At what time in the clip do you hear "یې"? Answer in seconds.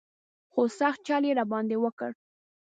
1.27-1.33